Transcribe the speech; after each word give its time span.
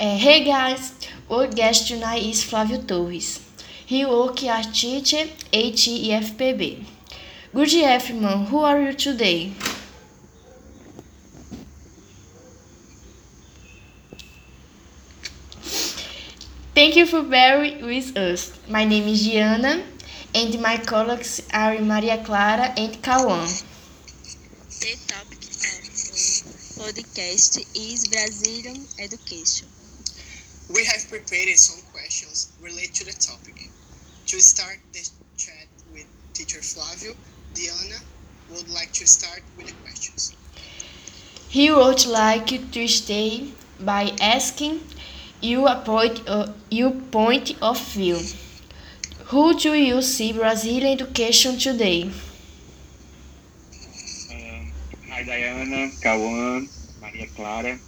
Uh, 0.00 0.16
hey 0.18 0.44
guys, 0.44 0.92
our 1.30 1.46
guest 1.46 1.88
tonight 1.88 2.22
is 2.22 2.42
Flávio 2.44 2.84
Torres. 2.86 3.40
He 3.86 4.04
works 4.04 4.42
at 4.44 4.72
teacher 4.74 5.26
at 5.52 5.76
IFPB. 5.86 6.84
Good 7.54 7.74
afternoon, 7.74 8.46
who 8.46 8.58
are 8.58 8.80
you 8.80 8.92
today? 8.92 9.52
Thank 16.74 16.96
you 16.96 17.06
for 17.06 17.22
bearing 17.22 17.84
with 17.86 18.16
us. 18.16 18.52
My 18.68 18.84
name 18.84 19.08
is 19.08 19.26
Giana 19.26 19.82
and 20.34 20.60
my 20.60 20.76
colleagues 20.76 21.40
are 21.52 21.78
Maria 21.80 22.22
Clara 22.24 22.72
and 22.76 22.92
Kawan. 23.02 23.48
The 24.80 24.96
topic 25.08 25.40
of 25.44 25.62
our 25.64 26.90
podcast 26.90 27.64
is 27.74 28.08
Brazilian 28.08 28.86
education. 28.98 29.68
We 30.72 30.84
have 30.86 31.08
prepared 31.10 31.56
some 31.58 31.82
questions 31.92 32.52
related 32.60 32.94
to 32.94 33.04
the 33.04 33.12
topic. 33.12 33.68
To 34.26 34.40
start 34.40 34.78
the 34.92 35.06
chat 35.36 35.68
with 35.92 36.06
teacher 36.32 36.60
Flávio, 36.60 37.14
Diana 37.52 38.00
would 38.50 38.68
like 38.70 38.90
to 38.92 39.06
start 39.06 39.42
with 39.58 39.66
the 39.66 39.74
questions. 39.84 40.34
He 41.48 41.70
would 41.70 42.06
like 42.06 42.46
to 42.72 42.88
start 42.88 43.52
by 43.80 44.12
asking 44.20 44.80
you 45.42 45.66
a 45.66 45.76
point, 45.84 46.22
uh, 46.26 46.48
your 46.70 46.92
point 46.92 47.56
of 47.60 47.78
view. 47.92 48.18
Who 49.26 49.58
do 49.58 49.74
you 49.74 50.00
see 50.00 50.32
Brazilian 50.32 50.92
education 50.98 51.58
today? 51.58 52.04
Um, 54.32 54.72
hi 55.10 55.22
Diana, 55.24 55.90
Kauã, 56.00 56.66
Maria 57.02 57.26
Clara. 57.36 57.78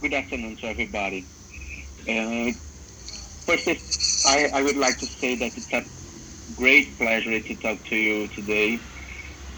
Good 0.00 0.14
afternoon 0.14 0.56
to 0.56 0.66
everybody. 0.68 1.24
Uh, 2.08 2.52
first, 3.46 3.68
I, 4.26 4.50
I 4.52 4.62
would 4.62 4.76
like 4.76 4.98
to 4.98 5.06
say 5.06 5.36
that 5.36 5.52
it's 5.56 5.72
a 5.72 5.84
great 6.54 6.98
pleasure 6.98 7.40
to 7.40 7.56
talk 7.56 7.84
to 7.86 7.96
you 7.96 8.28
today, 8.28 8.80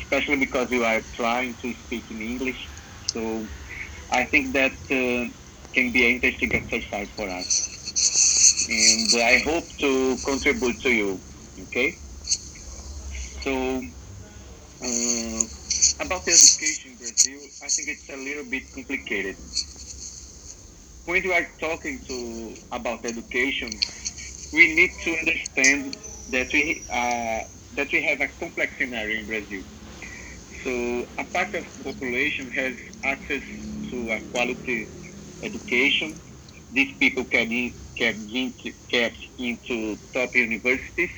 especially 0.00 0.36
because 0.36 0.70
you 0.70 0.84
are 0.84 1.02
trying 1.14 1.56
to 1.62 1.74
speak 1.84 2.10
in 2.10 2.20
English. 2.22 2.58
So 3.12 3.48
I 4.10 4.24
think 4.24 4.54
that 4.54 4.72
uh, 4.90 5.30
can 5.74 5.92
be 5.92 6.06
an 6.06 6.14
interesting 6.16 6.54
exercise 6.54 7.08
for 7.16 7.28
us. 7.28 8.66
And 8.68 9.22
I 9.22 9.38
hope 9.44 9.64
to 9.80 10.16
contribute 10.24 10.80
to 10.82 10.90
you. 10.90 11.22
Okay? 11.60 11.94
So, 13.42 13.82
uh, 14.82 15.42
about 16.04 16.24
the 16.24 16.32
education 16.32 16.92
in 16.92 16.98
Brazil, 16.98 17.40
I 17.62 17.68
think 17.68 17.88
it's 17.88 18.08
a 18.10 18.16
little 18.16 18.44
bit 18.50 18.64
complicated. 18.74 19.36
When 21.06 21.22
we 21.24 21.32
are 21.34 21.48
talking 21.60 22.04
to 22.06 22.62
about 22.72 23.04
education, 23.06 23.82
we 24.52 24.74
need 24.74 24.92
to 25.04 25.16
understand 25.18 25.96
that 26.28 26.48
we 26.52 26.84
uh, 26.90 27.42
that 27.72 27.88
we 27.92 28.02
have 28.04 28.20
a 28.20 28.28
complex 28.40 28.72
scenario 28.78 29.20
in 29.20 29.26
Brazil. 29.26 29.64
So 30.64 31.06
a 31.18 31.24
part 31.26 31.54
of 31.54 31.64
the 31.76 31.84
population 31.84 32.50
has 32.52 32.76
access 33.04 33.42
to 33.90 34.10
a 34.12 34.20
quality 34.32 34.92
education. 35.42 36.22
These 36.70 36.94
people 36.98 37.26
can 37.26 37.52
in, 37.52 37.74
can 37.96 38.28
into, 38.28 38.72
get 38.90 39.14
into 39.38 39.98
top 40.14 40.34
universities, 40.36 41.10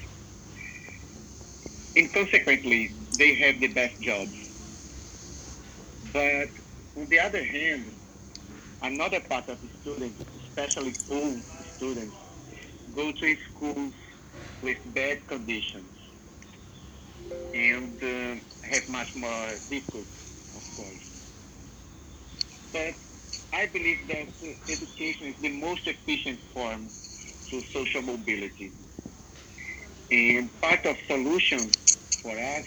and 1.97 2.12
consequently, 2.12 2.97
they 3.11 3.34
have 3.36 3.61
the 3.61 3.69
best 3.69 4.00
jobs. 4.00 4.34
But 6.03 6.50
on 6.97 7.09
the 7.09 7.20
other 7.20 7.44
hand, 7.44 7.97
another 8.83 9.21
part 9.21 9.48
of 9.48 9.61
the 9.61 9.71
students, 9.81 10.23
especially 10.37 10.98
poor 11.09 11.43
students, 11.75 12.19
go 12.93 13.12
to 13.12 13.37
schools 13.51 13.95
with 14.62 14.79
bad 14.87 15.27
conditions 15.27 15.95
and 17.53 18.03
uh, 18.03 18.37
have 18.62 18.88
much 18.88 19.15
more 19.15 19.59
difficult, 19.69 20.09
of 20.55 20.62
course. 20.75 21.03
But 22.72 22.97
I 23.53 23.67
believe 23.67 24.09
that 24.09 24.31
uh, 24.43 24.55
education 24.69 25.27
is 25.28 25.37
the 25.41 25.50
most 25.61 25.87
efficient 25.87 26.41
form 26.55 26.93
to 27.50 27.62
social 27.72 28.03
mobility 28.03 28.77
and 30.11 30.50
part 30.61 30.87
of 30.87 30.97
solution 31.06 31.77
for 32.22 32.38
us 32.38 32.67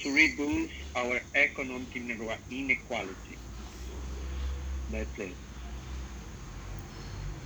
to 0.00 0.12
reduce 0.12 0.72
our 0.94 1.20
economic 1.34 1.94
inequality. 2.50 3.40
That's 4.88 5.10
it. 5.18 5.38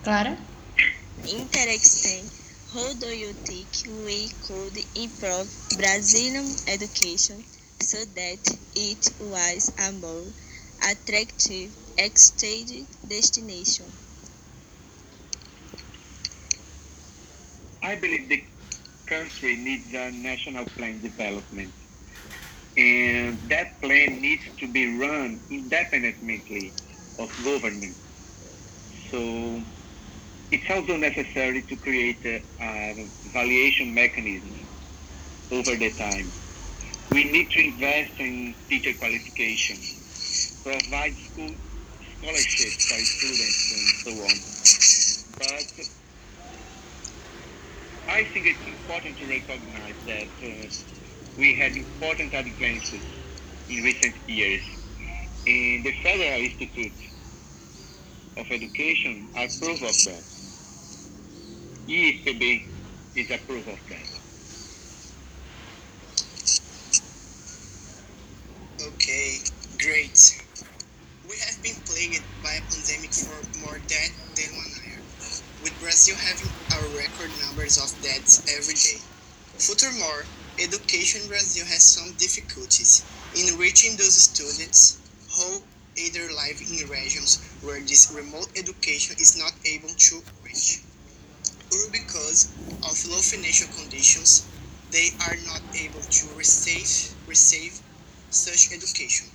Clara? 0.05 0.37
Interesting. 1.27 2.29
How 2.75 2.93
do 2.93 3.07
you 3.07 3.33
think 3.33 3.69
we 4.05 4.29
could 4.47 4.77
improve 4.95 5.49
Brazilian 5.79 6.45
education 6.69 7.43
so 7.81 8.05
that 8.15 8.43
it 8.77 9.09
was 9.19 9.73
a 9.79 9.93
more 9.93 10.27
attractive 10.91 11.73
exchange 11.97 12.87
destination? 13.09 13.87
I 17.83 17.95
believe 17.97 18.29
the 18.29 18.45
country 19.07 19.57
needs 19.57 19.95
a 19.95 20.11
national 20.11 20.67
plan 20.67 21.01
development. 21.01 21.73
And 22.77 23.39
that 23.49 23.81
plan 23.81 24.21
needs 24.21 24.45
to 24.59 24.71
be 24.71 24.99
run 24.99 25.41
independently 25.49 26.73
of 27.19 27.31
government. 27.43 27.97
So 29.11 29.63
it's 30.55 30.71
also 30.71 30.97
necessary 30.97 31.63
to 31.63 31.77
create 31.77 32.25
a, 32.25 32.41
a 32.63 33.11
valuation 33.33 33.93
mechanism 33.93 34.69
over 35.51 35.75
the 35.75 35.93
time. 35.95 36.31
We 37.11 37.25
need 37.25 37.51
to 37.51 37.61
invest 37.61 38.13
in 38.19 38.55
teacher 38.69 38.97
qualification, 38.97 39.77
provide 40.63 41.15
school 41.33 41.51
scholarships 42.19 42.87
for 42.87 42.99
students 43.03 43.63
and 43.75 43.87
so 44.05 44.11
on. 44.23 44.37
But 45.39 45.67
I 48.15 48.25
think 48.33 48.47
it's 48.47 48.67
important 48.67 49.19
to 49.19 49.27
recognize 49.27 49.97
that 50.07 50.31
uh, 50.41 50.69
we 51.37 51.57
had 51.57 51.73
important 51.77 52.33
advances 52.33 53.05
in 53.69 53.83
recent 53.83 54.15
years. 54.29 54.63
The 55.45 55.95
Federal 56.01 56.41
Institute 56.47 56.93
of 58.37 58.47
Education 58.51 59.31
are 59.35 59.49
proof 59.61 59.83
of 59.83 59.97
that. 60.05 60.34
A 61.87 63.39
proof 63.47 63.69
of 63.69 63.79
that. 63.89 64.09
Okay, 68.87 69.39
great. 69.79 70.43
We 71.29 71.37
have 71.45 71.63
been 71.63 71.77
plagued 71.85 72.25
by 72.43 72.55
a 72.55 72.63
pandemic 72.73 73.13
for 73.13 73.37
more 73.61 73.79
than, 73.89 74.09
than 74.35 74.57
one 74.57 74.73
year, 74.87 75.01
with 75.63 75.79
Brazil 75.81 76.17
having 76.17 76.49
our 76.73 76.89
record 76.97 77.31
numbers 77.45 77.77
of 77.77 77.93
deaths 78.03 78.41
every 78.57 78.75
day. 78.75 79.01
Furthermore, 79.59 80.25
education 80.59 81.21
in 81.23 81.29
Brazil 81.29 81.67
has 81.67 81.83
some 81.83 82.13
difficulties 82.17 83.05
in 83.37 83.59
reaching 83.59 83.97
those 83.97 84.17
students 84.17 84.99
who 85.37 85.63
either 85.97 86.33
live 86.33 86.61
in 86.61 86.89
regions 86.89 87.45
where 87.61 87.81
this 87.81 88.11
remote 88.11 88.49
education 88.57 89.17
is 89.21 89.37
not 89.37 89.53
able 89.67 89.91
to 89.97 90.23
reach, 90.45 90.81
or 91.73 91.91
because 91.93 92.53
of 92.83 92.95
low 93.11 93.21
financial 93.21 93.69
conditions, 93.77 94.47
they 94.91 95.11
are 95.27 95.37
not 95.47 95.63
able 95.75 96.03
to 96.03 96.27
receive, 96.37 97.15
receive 97.27 97.81
such 98.31 98.73
education. 98.73 99.29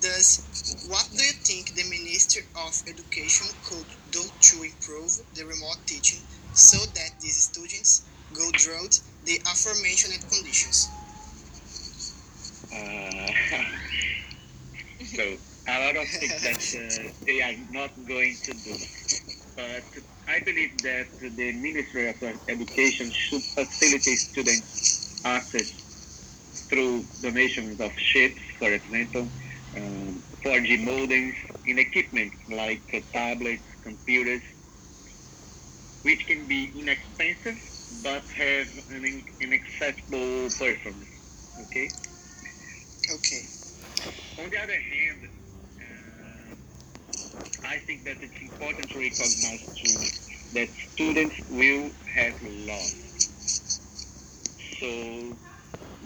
Thus, 0.00 0.84
what 0.88 1.08
do 1.16 1.24
you 1.24 1.32
think 1.32 1.74
the 1.74 1.84
Minister 1.84 2.40
of 2.56 2.82
Education 2.86 3.48
could 3.64 3.86
do 4.10 4.22
to 4.40 4.62
improve 4.62 5.10
the 5.34 5.46
remote 5.46 5.78
teaching 5.86 6.20
so 6.52 6.78
that 6.94 7.10
these 7.20 7.36
students 7.36 8.02
go 8.32 8.50
through 8.58 8.88
the 9.24 9.40
aforementioned 9.46 10.20
conditions? 10.30 10.88
Uh, 12.72 13.32
so 15.04 15.36
a 15.68 15.86
lot 15.86 15.96
of 15.96 16.08
things 16.08 16.42
that 16.42 16.62
uh, 16.76 17.12
they 17.26 17.42
are 17.42 17.56
not 17.70 17.90
going 18.06 18.36
to 18.44 18.52
do. 18.52 18.74
But 19.56 19.84
I 20.28 20.40
believe 20.40 20.82
that 20.82 21.08
the 21.20 21.52
Ministry 21.52 22.08
of 22.10 22.16
Education 22.48 23.10
should 23.12 23.42
facilitate 23.54 24.18
students 24.18 24.68
access 25.24 25.66
through 26.70 27.06
donations 27.22 27.80
of 27.80 27.92
ships, 27.96 28.40
for 28.58 28.72
example, 28.72 29.30
um, 29.76 30.22
4G 30.44 30.84
modems, 30.84 31.34
and 31.66 31.78
equipment 31.78 32.32
like 32.50 32.84
uh, 32.94 33.00
tablets, 33.12 33.64
computers, 33.82 34.42
which 36.02 36.26
can 36.26 36.46
be 36.48 36.72
inexpensive 36.78 37.58
but 38.02 38.24
have 38.36 38.68
an, 38.90 39.04
in- 39.04 39.24
an 39.40 39.52
accessible 39.52 40.50
performance. 40.50 41.10
Okay. 41.62 41.88
Okay. 43.10 43.48
On 44.38 44.50
the 44.50 44.58
other 44.58 44.80
hand, 44.90 45.20
I 47.64 47.78
think 47.78 48.04
that 48.04 48.16
it's 48.20 48.40
important 48.40 48.90
to 48.90 48.98
recognize 48.98 49.66
too 49.74 50.26
that 50.54 50.68
students 50.92 51.36
will 51.50 51.90
have 52.14 52.34
lost. 52.66 52.96
So 54.80 54.86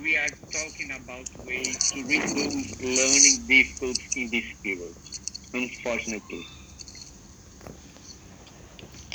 we 0.01 0.17
are 0.17 0.29
talking 0.51 0.91
about 0.91 1.29
ways 1.47 1.93
to 1.93 2.03
reduce 2.03 2.81
learning 2.81 3.47
difficulties 3.47 4.17
in 4.17 4.31
this 4.31 4.45
period, 4.63 4.95
unfortunately. 5.53 6.47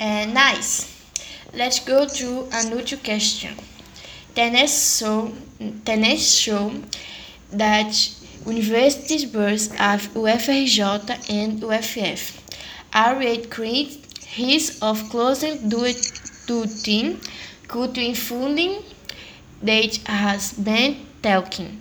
Uh, 0.00 0.26
nice. 0.26 0.92
Let's 1.52 1.80
go 1.80 2.06
to 2.06 2.48
another 2.52 2.96
question. 2.98 3.56
The 4.34 4.50
next 4.50 4.98
show, 4.98 5.32
the 5.58 6.16
show 6.18 6.72
that 7.52 7.94
universities 8.46 9.24
both 9.24 9.72
of 9.72 10.08
UFRJ 10.14 11.30
and 11.30 11.62
UFF 11.62 12.42
are 12.94 13.20
at 13.20 13.50
great 13.50 14.06
risk 14.38 14.82
of 14.82 15.08
closing 15.10 15.68
due 15.68 15.92
to 16.46 16.66
funding 18.14 18.82
that 19.62 19.96
has 20.06 20.52
been 20.52 20.96
taking 21.22 21.80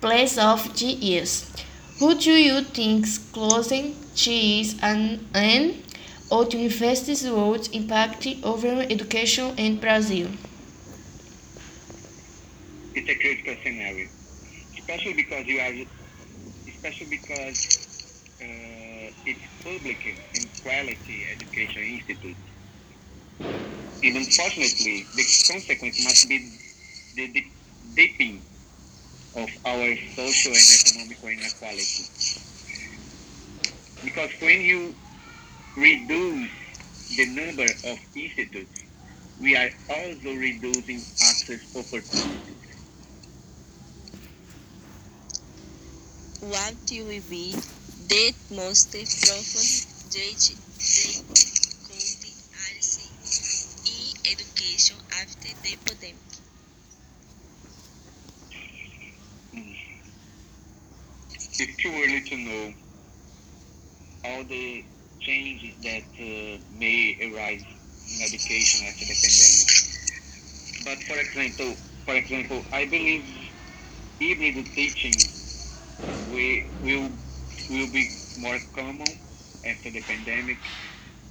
place 0.00 0.38
of 0.38 0.80
years. 0.80 1.52
Who 1.98 2.14
do 2.14 2.32
you 2.32 2.62
think 2.62 3.06
closing 3.32 3.94
is 4.26 4.76
and, 4.82 5.26
and 5.34 5.82
how 6.30 6.48
universities 6.48 7.28
would 7.28 7.74
impact 7.74 8.26
overall 8.42 8.80
education 8.80 9.54
in 9.56 9.76
Brazil? 9.76 10.28
It's 12.94 13.08
a 13.08 13.14
critical 13.14 13.56
scenario, 13.62 14.08
especially 14.78 15.12
because 15.14 15.46
you 15.46 15.60
are, 15.60 15.72
especially 16.86 17.18
because 17.18 17.58
uh, 18.40 19.10
it's 19.24 19.46
public 19.64 19.98
and 20.34 20.50
quality 20.62 21.24
education 21.32 21.82
institute. 21.82 22.38
And 24.02 24.16
unfortunately, 24.16 25.06
the 25.14 25.24
consequence 25.48 26.04
must 26.04 26.28
be 26.28 26.58
the 27.16 27.28
deep- 27.32 27.54
deepening 27.94 28.44
of 29.36 29.48
our 29.64 29.96
social 30.16 30.52
and 30.52 30.68
economic 30.80 31.18
inequality. 31.22 32.04
Because 34.02 34.30
when 34.40 34.60
you 34.62 34.96
reduce 35.76 36.50
the 37.16 37.26
number 37.34 37.64
of 37.84 37.98
institutes, 38.14 38.72
we 39.38 39.56
are 39.56 39.70
also 39.90 40.34
reducing 40.34 40.98
access 41.22 41.60
opportunities. 41.74 42.55
What 46.46 46.76
the 48.06 48.32
most 48.54 48.92
profound 48.92 49.42
change 50.10 50.54
that 50.54 51.02
could 51.82 52.22
arise 52.54 54.14
education 54.30 54.96
after 55.10 55.48
the 55.64 55.76
pandemic? 55.84 56.22
It's 61.34 61.76
too 61.82 61.90
early 61.90 62.20
to 62.20 62.36
know 62.36 62.74
all 64.24 64.44
the 64.44 64.84
changes 65.18 65.74
that 65.82 66.04
uh, 66.20 66.58
may 66.78 67.16
arise 67.26 67.64
in 68.14 68.22
education 68.22 68.86
after 68.86 69.04
the 69.04 69.16
pandemic. 69.18 69.68
But 70.84 70.98
for 71.08 71.18
example, 71.18 71.74
for 72.04 72.14
example, 72.14 72.64
I 72.72 72.84
believe 72.84 73.24
hybrid 74.20 74.64
teaching 74.66 75.35
will 76.36 76.62
will 76.84 77.08
will 77.70 77.90
be 77.92 78.04
more 78.38 78.58
common 78.74 79.08
after 79.64 79.90
the 79.90 80.02
pandemic. 80.02 80.58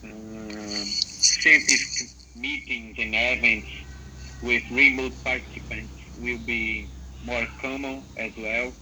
Um, 0.03 0.85
scientific 0.85 2.09
meetings 2.35 2.95
and 2.97 3.13
events 3.13 3.67
with 4.41 4.63
remote 4.71 5.13
participants 5.23 5.93
will 6.19 6.39
be 6.45 6.89
more 7.23 7.47
common 7.61 8.03
as 8.17 8.31
well. 8.37 8.73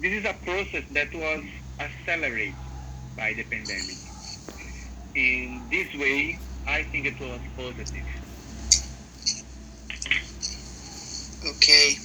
This 0.00 0.12
is 0.20 0.24
a 0.24 0.34
process 0.44 0.84
that 0.92 1.12
was 1.14 1.44
accelerated 1.78 2.54
by 3.16 3.32
the 3.34 3.44
pandemic. 3.44 3.96
In 5.14 5.62
this 5.70 5.92
way, 5.94 6.38
I 6.66 6.82
think 6.84 7.06
it 7.06 7.18
was 7.20 7.40
positive. 7.56 8.04
Okay. 11.56 11.96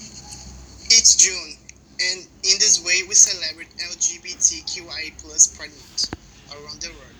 It's 0.87 1.15
June, 1.15 1.64
and 1.99 2.27
in 2.43 2.55
this 2.59 2.83
way 2.83 3.03
we 3.07 3.15
celebrate 3.15 3.69
LGBTQI 3.77 5.17
plus 5.17 5.47
Pride 5.55 5.71
around 6.51 6.81
the 6.81 6.89
world. 6.89 7.15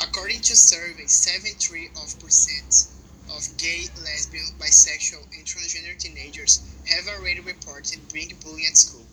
According 0.00 0.40
to 0.42 0.56
survey, 0.56 1.06
73 1.06 1.88
of 2.02 2.18
percent 2.20 2.88
of 3.28 3.44
gay, 3.58 3.84
lesbian, 4.02 4.46
bisexual, 4.58 5.24
and 5.36 5.44
transgender 5.44 5.96
teenagers 5.98 6.64
have 6.88 7.08
already 7.08 7.40
reported 7.40 8.00
being 8.12 8.32
bullied 8.42 8.66
at 8.70 8.76
school, 8.76 9.06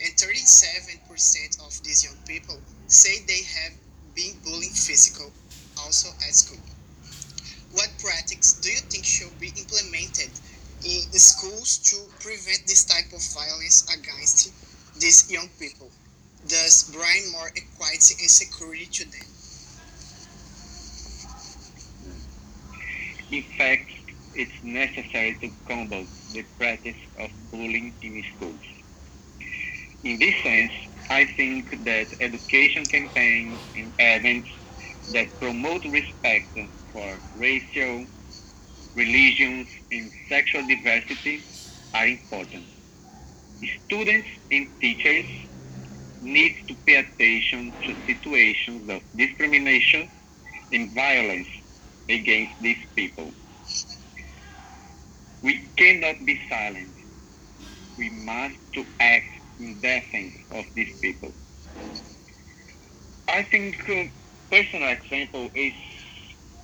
and 0.00 0.12
37% 0.16 1.66
of 1.66 1.82
these 1.82 2.04
young 2.04 2.16
people 2.26 2.60
say 2.86 3.20
they 3.26 3.42
have 3.42 3.72
been 4.14 4.36
bullied 4.44 4.72
physical 4.72 5.32
also 5.78 6.08
at 6.26 6.34
school. 6.34 6.60
What 7.72 7.90
practices 7.98 8.60
do 8.60 8.70
you 8.70 8.78
think 8.78 9.04
should 9.04 9.38
be 9.40 9.52
implemented 9.56 10.30
in 10.84 11.18
schools 11.18 11.78
to 11.78 11.96
prevent 12.20 12.66
this 12.66 12.84
type 12.84 13.12
of 13.12 13.22
violence 13.34 13.86
against 13.92 14.52
these 15.00 15.30
young 15.30 15.48
people, 15.58 15.90
thus 16.42 16.90
bring 16.92 17.32
more 17.32 17.50
equality 17.54 18.14
and 18.20 18.30
security 18.30 18.86
to 18.86 19.04
them? 19.04 19.28
In 23.30 23.42
fact, 23.56 23.90
it's 24.34 24.62
necessary 24.62 25.34
to 25.40 25.50
combat 25.66 26.06
the 26.32 26.42
practice 26.58 26.96
of 27.18 27.30
bullying 27.50 27.94
in 28.02 28.22
schools. 28.34 28.60
In 30.02 30.18
this 30.18 30.34
sense, 30.42 30.72
I 31.10 31.26
think 31.36 31.84
that 31.84 32.08
education 32.20 32.84
campaigns 32.84 33.60
and 33.74 33.92
events 33.98 34.48
that 35.12 35.38
promote 35.38 35.84
respect 35.84 36.58
for 36.92 37.20
racial, 37.34 38.06
religions, 38.94 39.68
and 39.90 40.10
sexual 40.28 40.66
diversity 40.66 41.46
are 41.94 42.06
important. 42.06 42.68
Students 43.86 44.28
and 44.50 44.68
teachers 44.80 45.26
need 46.20 46.54
to 46.68 46.76
pay 46.86 46.96
attention 46.96 47.74
to 47.84 47.94
situations 48.06 48.88
of 48.90 49.02
discrimination 49.16 50.10
and 50.72 50.94
violence 50.94 51.48
against 52.08 52.54
these 52.60 52.78
people. 52.96 53.32
We 55.42 55.70
cannot 55.76 56.24
be 56.24 56.40
silent. 56.48 56.94
We 57.96 58.10
must 58.10 58.56
to 58.74 58.86
act 59.00 59.26
in 59.58 59.80
defense 59.80 60.34
of 60.52 60.64
these 60.74 60.92
people. 61.00 61.32
I 63.28 63.42
think 63.44 63.76
uh, 63.88 64.04
personal 64.50 64.88
example 64.90 65.50
is 65.54 65.74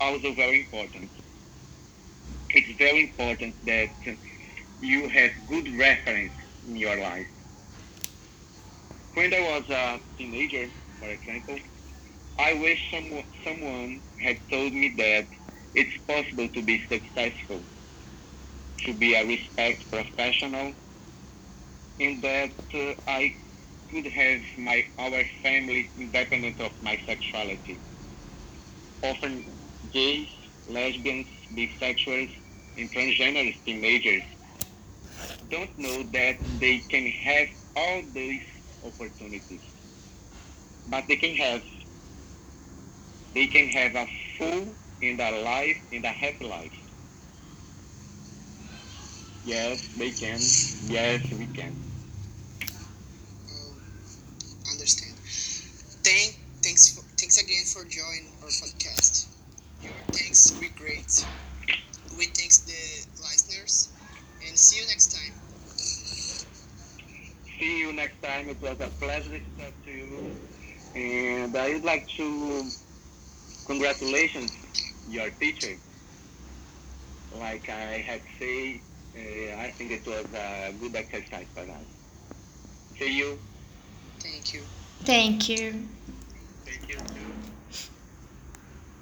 also 0.01 0.35
very 0.35 0.61
important. 0.61 1.11
It's 2.67 2.79
very 2.79 3.03
important 3.03 3.57
that 3.65 3.91
you 4.81 5.09
have 5.09 5.33
good 5.47 5.69
reference 5.79 6.35
in 6.65 6.77
your 6.77 6.97
life. 6.97 7.29
When 9.15 9.35
I 9.35 9.41
was 9.41 9.69
a 9.71 10.01
teenager, 10.17 10.71
for 11.01 11.11
example, 11.11 11.59
I 12.39 12.55
wish 12.55 12.91
someone, 12.91 13.25
someone 13.45 14.03
had 14.21 14.41
told 14.51 14.73
me 14.75 14.95
that 14.97 15.29
it's 15.75 15.97
possible 16.07 16.49
to 16.51 16.63
be 16.63 16.83
successful, 16.91 17.67
to 18.81 18.95
be 18.95 19.15
a 19.15 19.27
respect 19.27 19.85
professional, 19.91 20.75
and 22.01 22.23
that 22.23 22.53
uh, 22.75 22.95
I 23.07 23.37
could 23.91 24.07
have 24.07 24.43
my 24.59 24.85
our 24.99 25.25
family 25.43 25.91
independent 25.97 26.61
of 26.61 26.73
my 26.81 26.99
sexuality. 27.07 27.83
Often 29.03 29.59
gays, 29.91 30.29
lesbians, 30.67 31.29
bisexuals, 31.53 32.31
and 32.77 32.91
transgender 32.91 33.57
teenagers 33.65 34.23
don't 35.51 35.79
know 35.79 36.03
that 36.13 36.37
they 36.59 36.79
can 36.79 37.07
have 37.07 37.49
all 37.77 38.03
these 38.13 38.43
opportunities, 38.85 39.61
but 40.91 41.07
they 41.07 41.17
can 41.17 41.35
have 41.37 41.63
they 43.35 43.47
can 43.47 43.69
have 43.69 43.95
a 43.95 44.07
full 44.39 44.75
and 45.03 45.21
a 45.21 45.43
life 45.43 45.77
and 45.93 46.05
a 46.05 46.09
happy 46.09 46.47
life. 46.49 46.73
Yes, 49.45 49.87
they 49.97 50.11
can. 50.11 50.41
Yes, 50.91 51.23
we 51.33 51.47
can. 51.47 51.71
Um, 53.47 53.77
understand. 54.73 55.15
Thank, 56.03 56.41
thanks, 56.63 56.97
for, 56.97 57.03
thanks 57.17 57.41
again 57.41 57.65
for 57.65 57.85
joining 57.85 58.33
our 58.43 58.49
podcast. 58.49 59.29
Your 59.83 59.93
thanks 60.11 60.59
we 60.59 60.69
great. 60.71 61.25
We 62.17 62.27
thanks 62.27 62.59
the 62.65 62.73
listeners, 63.23 63.91
and 64.47 64.59
see 64.59 64.81
you 64.81 64.87
next 64.87 65.13
time. 65.13 65.33
See 67.59 67.81
you 67.81 67.93
next 67.93 68.21
time. 68.23 68.49
It 68.49 68.61
was 68.63 68.79
a 68.81 68.89
pleasure 68.89 69.39
to 69.39 69.51
talk 69.59 69.75
to 69.85 69.91
you. 69.91 70.23
And 70.95 71.57
I 71.57 71.75
would 71.75 71.85
like 71.85 72.09
to 72.17 72.71
congratulations 73.67 74.53
your 75.07 75.31
teacher. 75.31 75.77
Like 77.33 77.69
I 77.69 77.99
had 78.07 78.23
said, 78.39 78.81
uh, 79.17 79.61
I 79.61 79.71
think 79.77 79.91
it 79.93 80.07
was 80.07 80.27
a 80.33 80.73
good 80.79 80.97
exercise 80.97 81.47
for 81.55 81.63
us. 81.63 81.87
See 82.99 83.19
you. 83.19 83.39
Thank 84.21 84.55
you. 84.55 84.67
Thank 85.05 85.49
you. 85.49 85.89
Thank 86.65 86.89
you. 86.89 86.99